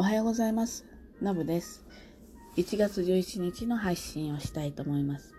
[0.00, 0.86] おはようございます。
[1.20, 1.84] のぶです。
[2.56, 5.34] 1月11日の配信をしたいと思います。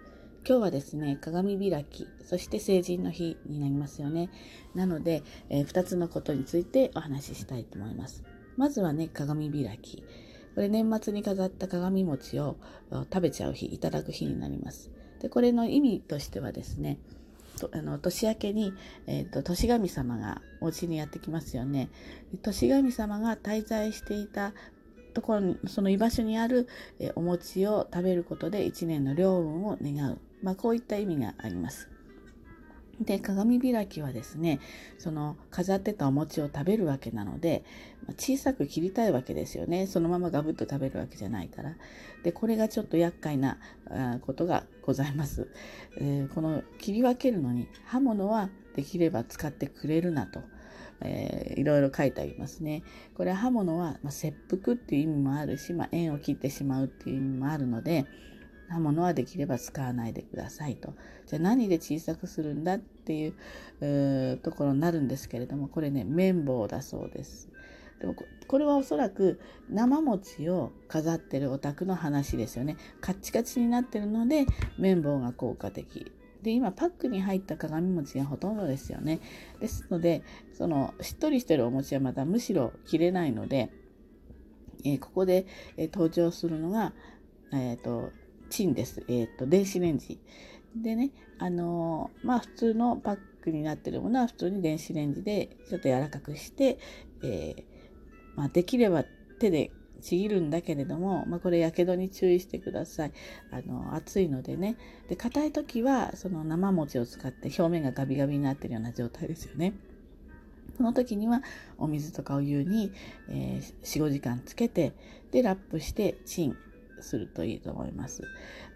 [0.45, 4.29] 今日はですね、鏡開き、そして成人の日になりますよね。
[4.75, 8.25] なので、え2つのことについてお話ししたいと思います。
[8.57, 10.03] まずはね、鏡開き。
[10.55, 12.57] これ年末に飾った鏡餅を
[12.91, 14.91] 食べちゃう日、いただく日になります。
[15.21, 16.99] で、これの意味としてはですね、
[17.59, 18.73] とあの年明けに、
[19.07, 21.89] えーと、年神様がお家にやってきますよね。
[22.41, 24.53] 年神様が滞在していた
[25.13, 26.67] ところにその居場所にある、
[26.99, 31.89] えお餅を食べることで一年の良運を願う、まあ、こういった意味があります。
[32.99, 34.59] で鏡開きはですね
[34.97, 37.63] その飾ってたお餅を食べるわけなので
[38.17, 39.87] 小さく切りたいわけですよね。
[39.87, 41.75] そのままガブッと食べるわけじゃないから。
[42.23, 43.57] でこれがちょっと厄介な
[44.21, 45.47] ことがございます、
[45.97, 50.41] えー、この切り分けるのに刃物はできれば使ってくれるなと
[51.01, 52.83] えー、いろいろ書いてありますね。
[53.15, 58.05] これ刃物は、まあ、切腹っていう意味もあるし、まあ、縁を切ってしまうっていう意味もあるので、
[58.69, 60.93] 刃物はできれば使わないでくださいと。
[61.25, 67.49] じゃあ何で小さくするんだっていうところになるんですけれども、これね、綿棒だそうです。
[67.99, 68.15] でも
[68.47, 69.39] これはおそらく
[69.69, 72.77] 生餅を飾ってるお宅の話ですよね。
[73.01, 74.45] カッチカチになってるので
[74.77, 76.11] 綿棒が効果的。
[76.41, 79.19] で今パックに入った鏡餅がほとんどですよね。
[79.59, 80.23] ですので
[80.53, 83.69] そのしっとりしてるお餅はまたむしろ切れないので、
[84.85, 85.45] えー、ここで、
[85.75, 86.93] えー、登場するのが、
[87.51, 88.11] えーと
[88.49, 89.03] チンです。
[89.07, 90.19] えっ、ー、と、電子レンジ。
[90.75, 96.77] でね、あのー、まあ普通のパックになってるものは普通に電子レンジでちょっと柔らかくして、
[97.23, 97.63] えー、
[98.35, 99.03] まあできれば
[99.39, 103.11] 手でちぎるんだけれども、まあこれやけどに注意してください。
[103.51, 104.77] あの、熱いのでね。
[105.07, 109.73] で、硬い時はその生餅を使って表面がガビガビになってるような状態ですよね。
[110.77, 111.41] その時には
[111.77, 112.93] お水とかお湯に、
[113.27, 114.93] えー、4、5時間つけて、
[115.31, 116.55] で、ラップしてチン。
[117.01, 118.23] するといいと思います。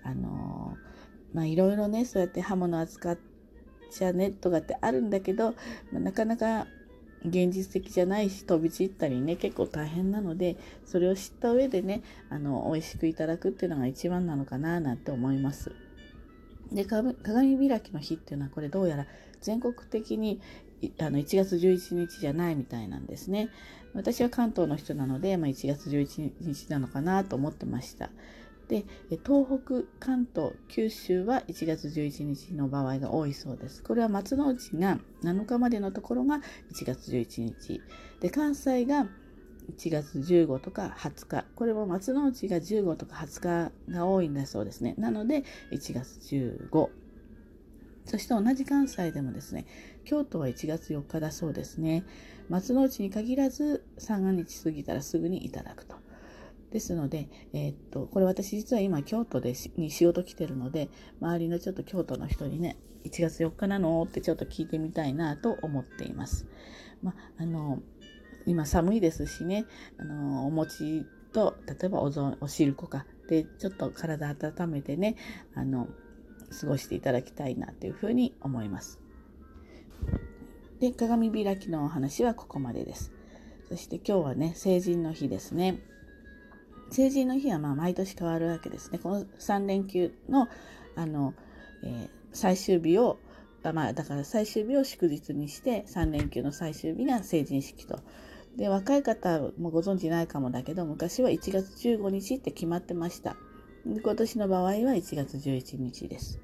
[0.04, 0.78] あの
[1.34, 3.18] まあいろいろねそうやって刃物扱っ
[3.92, 5.52] ちゃねとかってあるんだけど、
[5.92, 6.68] まあ、なかなか
[7.26, 15.72] 現実的じゃないし飛び散ったりね結構大変なのでそれを知った上でねあの美味しくいただくっていうのが一番なのかななんて思います。
[16.72, 17.16] で鏡
[17.70, 19.06] 開きの日っていうのはこれどうやら
[19.42, 20.42] 全国的に
[21.00, 23.50] あの1月11日じゃないみたいなんですね。
[23.94, 28.10] 私は関東の人なので、まあ、1月11日なのかなと思ってました。
[28.68, 28.86] で、
[29.26, 33.84] 東北、関東、九州は1月11日の場合が多いそうです。
[33.84, 36.38] これは松の内が7日までのところが
[36.72, 37.82] 1月11日。
[38.20, 39.08] で、関西が
[39.78, 41.46] 1月15とか20日。
[41.56, 44.96] これも松の内が15とか20日が多いんだそうですね。
[44.98, 46.90] なので、1月15。
[48.06, 49.66] そして同じ関西でもですね、
[50.06, 52.04] 京都は1月4日だそうですね。
[52.50, 55.96] 松の内に限らず三が日過ぎたらすぐにいただくと。
[56.72, 60.90] ですので、えー、っと、これ私実は今京都でに仕事来てるので、
[61.22, 66.48] 周りのちょっと京都の人にね、1月4日なのってちょっと聞いてみたいなと思っています。
[67.04, 67.80] まあ、の、
[68.46, 69.66] 今寒いですしね、
[69.98, 75.16] あの、お餅と、例えばおぞお汁粉かで、ちょっと体温めてね、
[75.54, 75.88] あの、
[76.60, 79.03] 過ごしていただきたいなというふうに思います。
[80.84, 83.14] で、鏡開きのお話はここまでです。
[83.70, 85.80] そして今日はね、成人の日ですね。
[86.92, 89.00] 成人の日はまあ毎年変わるわけですね。
[89.00, 90.50] この3連休の、
[90.98, 91.36] あの、
[91.86, 93.18] えー、最終日を、
[93.64, 98.02] まあだから最終日を祝日にして、3連休の最終日が成人式と。
[98.58, 103.38] で、若い方もご存知ないかもだけど、昔は1月15日って決まってました。
[103.86, 106.42] 今年の場合は1月11日です。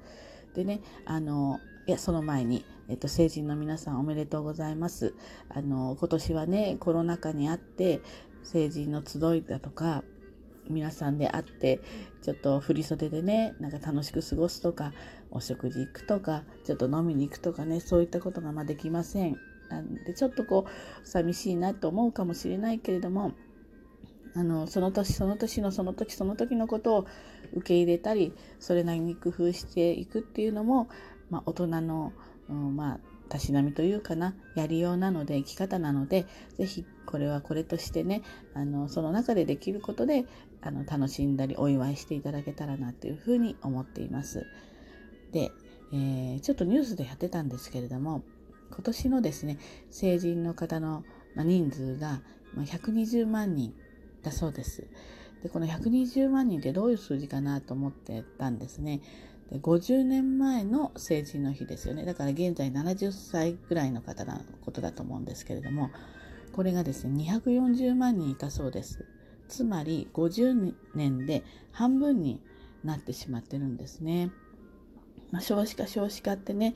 [0.54, 5.14] でね、あの、いや、その前に、えっと、成人の皆さんおめでとうございます。
[5.48, 8.00] あの、今年はね、コロナ禍にあって、
[8.42, 10.02] 成人の集いだとか、
[10.68, 11.80] 皆さんで会って、
[12.20, 14.92] ちょっと振り袖でね、なんか楽しく過ごすとか、
[15.30, 19.36] お食事行くとか、ちょっと飲みに行くとかね、そういったことがまあできません。
[19.68, 23.34] なんで、ちょっとこう、寂しいなと思うかもしれないけれども、
[24.34, 27.06] あのその年その年のその時その時のことを
[27.52, 30.88] 受け入れたりそれなりに工夫していくっていうのも、
[31.30, 32.12] まあ、大人の、
[32.50, 36.26] うん、まあたしなみというかなやりようなので生き方なので
[36.56, 38.22] 是非これはこれとしてね
[38.54, 40.24] あのその中でできることで
[40.60, 44.46] あの楽しんだりお祝いしていただけたらなというふうに思っています。
[45.32, 45.52] で、
[45.92, 48.24] えー、ちょっとニュースでやってたんですけれども
[48.72, 49.58] 今年のですね
[49.90, 51.04] 成人の方の
[51.36, 52.20] 人数が
[52.56, 53.74] 120万人
[54.22, 54.88] だそうです。
[55.42, 59.00] で、この120万人ってどういう数字かなと思ってたんですね。
[59.50, 62.04] で50年前の成人の日ですよね。
[62.04, 65.90] だから現在70歳ぐらいの方のことだと思うんですけれども、
[66.52, 69.06] これがですね、240万人いたそうです。
[69.48, 71.42] つまり50年で
[71.72, 72.40] 半分に
[72.84, 74.30] なってしまってるんですね。
[75.32, 76.74] まあ、少子化少子化ってね、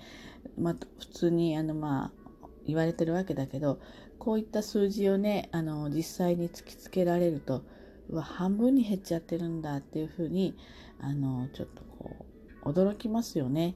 [0.58, 2.12] まあ、普通にあのま
[2.42, 3.80] あ言われてるわけだけど
[4.18, 7.64] こういった数字をねあの実際に突きつけられると
[8.08, 10.56] うわ半分に減っちゃってるんだっていうふうに
[11.00, 12.23] あのちょっとこう
[12.64, 13.74] 驚きますよね。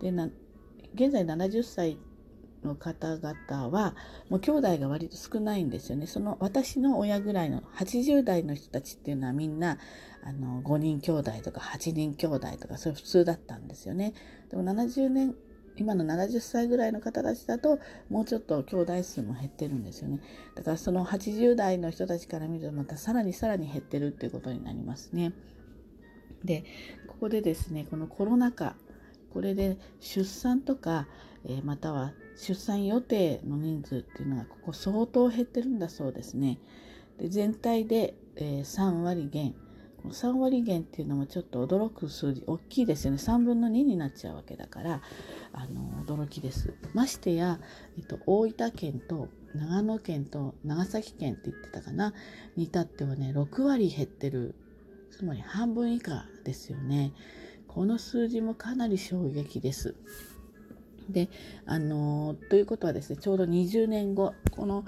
[0.00, 0.28] でな
[0.94, 1.98] 現在70歳
[2.64, 3.94] の方々は
[4.28, 6.06] もう兄弟が割と少ないんですよね。
[6.06, 9.78] その私の親ぐらいの80代の人たちっていうのはみんな
[10.22, 14.14] あの5人兄弟とか8人兄弟とかそれ普通だったんですよね。
[14.50, 15.34] でも70年
[15.76, 20.20] 今の70歳ぐらいの方たちだともうちょっと兄弟数も減ってるんですよね。
[20.54, 25.32] だからその80代の人たちから見るとまたさらにさらに減ってるっていうことになりますね。
[26.46, 26.64] で
[27.06, 28.76] ここでですねこのコロナ禍
[29.36, 31.06] これで出産とか、
[31.44, 36.58] え、または出産予定の人数っていうのがここ相当減ってるんだそうですね。
[37.18, 39.54] で全体で、え、3割減。
[39.98, 45.02] この3割減っていうのもちょっと驚く数字大きいですよね3分の2になっちゃうわけだから
[45.52, 46.72] あの驚きです。
[46.94, 47.60] ましてや、
[47.98, 52.14] えっと、大分県と長野県と長崎県って言ってたかな
[52.56, 54.54] に至ってはね6割減ってる
[55.10, 57.12] つまり半分以下ですよね。
[57.68, 59.94] この数字もかなり衝撃です。
[61.08, 61.28] で
[61.66, 64.84] あのということはですねちょうど20年後この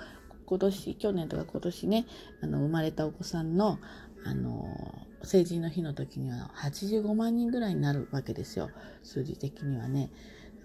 [0.47, 2.07] 今年去年とか今年ね
[2.43, 3.79] あの生まれたお子さんの
[4.25, 8.71] あの成人の日の時には85万人ぐらいになるわけですよ
[9.03, 10.11] 数字的にはね。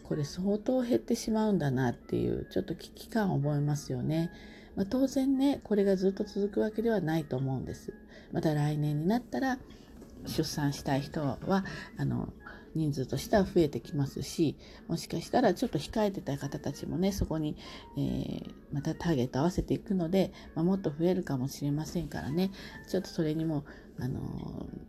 [0.03, 4.31] これ相当減ってしまうんだなっていうちょっと危機感を覚えますよね。
[4.75, 7.93] まあ、当然ねこれがずっと続くわけではないと思うんです。
[8.31, 9.59] また来年になったら
[10.25, 11.37] 出産したい人は
[11.97, 12.33] あの
[12.75, 17.55] 人数としては増えてきますしもしかしたらちょっと控えてた方たちもねそこに、
[17.97, 22.51] えー、またターゲット合わせていくので、まあ、もっと増えるかもしれませんからね
[22.89, 23.65] ちょっとそれにも
[23.99, 24.21] あの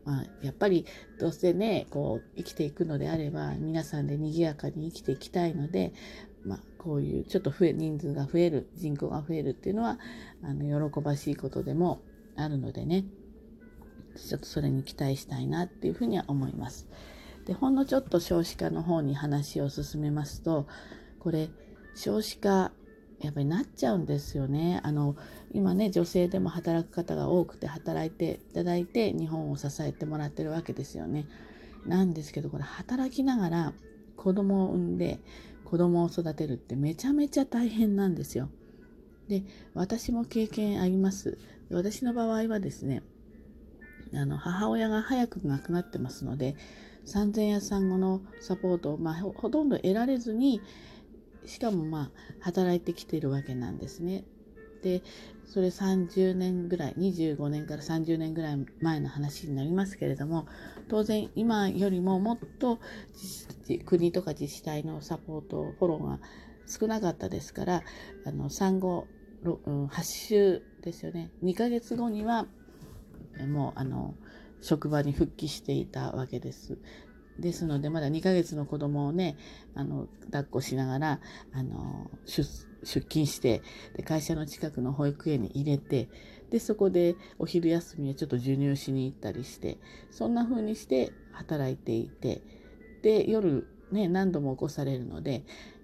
[0.05, 0.87] まあ、やっぱり
[1.21, 5.93] どうせねこう生きていくのであれば皆さんで賑やかに生きていきたいので、
[6.43, 9.99] まあ、こういうちょっと増え人数が増える人口が増えるっていうのは
[10.43, 12.01] あの喜ばしいことでも
[12.37, 13.05] あるのでね
[14.17, 16.89] ちょっとそれに期待したいなっていうふうには思います。
[17.47, 20.67] でほんのちょっと少子化の方に話を進めますと
[21.19, 21.51] これ
[21.95, 22.73] 少子化
[23.21, 24.81] やっぱりなっちゃうんですよね。
[24.83, 25.17] あの
[25.53, 31.27] 今ね女性でも働く方が多くて働いていただいて日本を支えてもらってるわけですよね。
[31.87, 33.73] なんですけどこれ働きながら
[34.17, 35.21] 子供を産んで
[35.65, 38.51] 子供を育てるってめちゃめちゃ大変なんですよ。
[39.29, 39.43] で
[39.73, 41.39] 私も経験あります。
[41.71, 43.03] 私の場合はですね
[44.13, 46.57] あの母親が早く亡くなってますので
[47.05, 50.61] 産前や産後のサポートを、まあ、ほとんど得られずに
[51.47, 52.11] しかもまあ
[52.41, 54.25] 働いてきているわけなんですね。
[54.83, 55.03] で
[55.47, 60.47] それ30年ぐらい25年から30年ぐらい前の話になりますけれども
[60.89, 62.79] 当然今よりももっと
[63.87, 66.21] 国とか自治体のサポートフォローが
[66.67, 67.83] 少なかったですから
[68.27, 69.07] あの産後
[69.43, 72.47] 8週ですよね2ヶ月後には
[73.49, 74.15] もうあの
[74.65, 76.79] 職場に復帰していたわけです。
[77.39, 79.37] ですのでまだ2ヶ月の子供をね
[79.75, 81.21] あの抱っこしながら
[81.53, 82.45] あの出
[82.85, 83.61] 勤して
[83.97, 86.09] で会社の近くの保育園に入れて
[86.51, 89.79] でそこでお昼休みはちょっと授乳しに行ったりして
[90.13, 92.41] そんな風にして働いていて
[93.03, 95.43] で夜ね何度も起こされるので、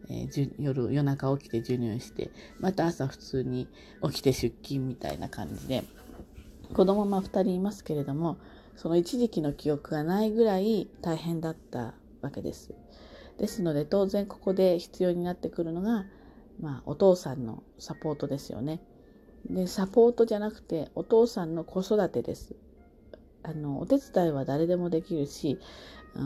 [0.09, 3.67] えー、夜夜中起きて授乳してまた朝普通に
[4.05, 5.83] 起きて出勤みたいな感じで
[6.73, 8.39] 子供ま2人いますけれども
[8.81, 12.73] その一時期の記憶がないぐらい大変だったわけです。
[13.37, 16.07] ですので当然ここで必要になってくるのが、
[16.63, 18.81] まあ、お父さんのサポートですよね。
[19.51, 22.55] でサポートじゃなくてお父さんの子育てです。
[23.43, 25.59] あのお手伝いは誰でもできるし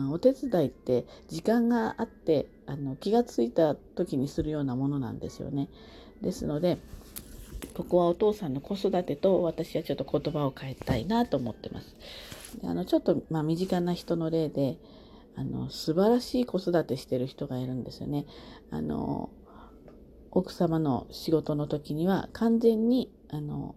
[0.09, 5.67] お手伝いって時間があってあの気がついた時にするようなものなんですよね。
[6.21, 6.77] ですので
[7.73, 11.97] ここはお父さんの子育てと私はちょっと言葉を変えたいなと思ってます。
[12.63, 14.77] あのちょっと、まあ、身近な人の例で
[15.35, 18.25] あの素晴らしい子育てしてる人がいるんですよね。
[18.71, 19.29] あの
[20.31, 23.75] 奥様の仕事の時には完全にあの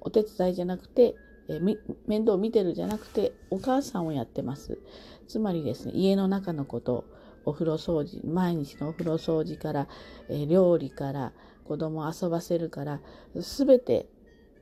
[0.00, 1.14] お手伝いじゃなくて
[1.48, 1.60] え
[2.06, 4.78] 面倒を見てるじゃなくてお母さんをやってます。
[5.26, 7.04] つまりですね家の中のこと
[7.44, 9.88] お風呂掃除毎日のお風呂掃除から、
[10.28, 11.32] え料理から
[11.64, 13.00] 子供を遊ばせるから
[13.34, 14.08] 全て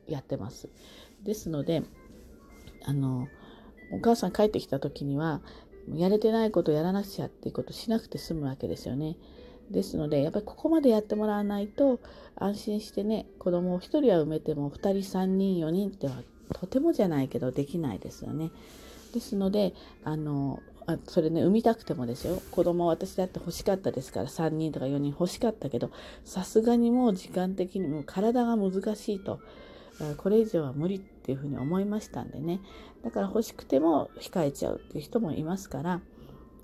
[0.07, 0.69] やってます。
[1.23, 1.83] ですので
[2.85, 3.29] あの
[3.90, 5.40] お母さん帰ってきた時には
[5.95, 9.16] やれてないことやらなくちゃっていうことしなくて済むわけですよね。
[9.71, 12.00] ですのでやっぱりここまでやってもらわないと
[12.37, 16.23] 安心してね子供を1人は産めても2人3人4人っては
[16.54, 18.50] とてもじゃないけどできないですよね。
[19.12, 25.90] ですのであのあそれね産みたくてもですよ子供私だって欲しかったですから3人とか4人欲しかったけど
[26.25, 29.40] さすがにもう時間的にも体が難しいと
[30.17, 32.61] これ以上は無理っていうふうに思いましたんでね
[33.05, 36.00] だから欲しくても控えちゃうっていう人もいますから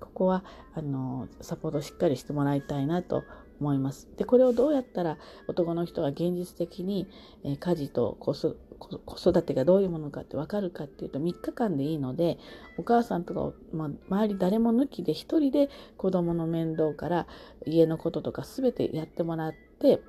[0.01, 3.25] ここはあのサポートしっかりしてもらいたいなと
[3.61, 4.09] 思います。
[4.17, 7.09] でこれをどうやったら男の人が現実的に、
[7.45, 12.39] えー、家事と子育てがどういうものかって分かるかっていうと3日間でいいので
[12.77, 17.27] お母さんとか、まあ、周り誰も抜きで1人で子供の面倒から
[17.65, 20.01] 家のこととか全てやってもらって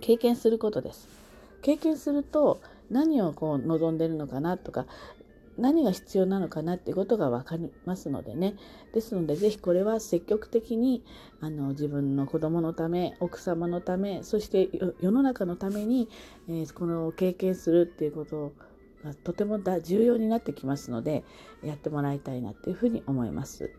[0.00, 1.17] 経験することです。
[1.62, 2.60] 経験すると
[2.90, 4.86] 何をこう望んでるのかなとか
[5.58, 8.54] 何が必要なのかなっていうことが分かりますのでね
[8.94, 11.04] ですので是非これは積極的に
[11.40, 14.68] あの自分の子供のため奥様のためそして
[15.00, 16.08] 世の中のために、
[16.48, 18.52] えー、この経験するっていうこと
[19.04, 21.24] がとても重要になってきますので
[21.62, 23.70] やってもらいたいなっていうふうに思います。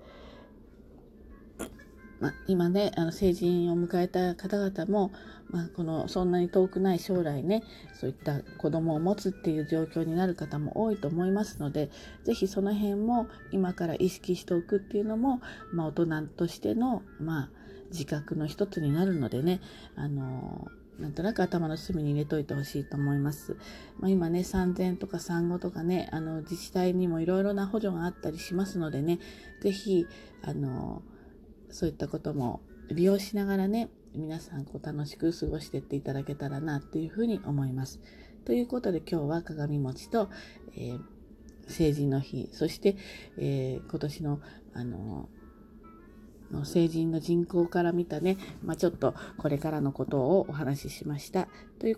[2.20, 5.12] まあ、今ねあの成人を迎えた方々も、
[5.50, 7.64] まあ、このそんなに遠くない将来ね
[8.00, 11.90] そういった子供を持つっていう状況になる方も多いと思いますので
[12.26, 17.50] 是非その辺も今から意識しておくっていうのも、まあ、大人としての、まあ、
[17.92, 19.62] 自覚の一つになるのでね
[19.96, 20.68] あの
[21.00, 23.56] なんとなく頭の隅に入れといてほしいと思います。
[24.00, 29.20] まあ、今ね、産前とか産後とかね、あの自治体にもいろいろな補助があったりしますのでね、
[29.62, 30.08] 是非
[30.44, 31.02] あの
[31.70, 38.00] そういったことも利用しながらね皆さんこう楽しく過ごしていっていただけたらなというふうに思います。
[38.46, 40.30] ということで今日は鏡餅と、
[40.76, 41.00] えー、
[41.68, 42.96] 成人の日そして、
[43.38, 44.42] えー、今年の
[44.74, 45.30] あの
[46.52, 51.48] の成人の人口から見たね、まあ、ちょっとこれからのことをお話ししました。
[51.78, 51.98] というこ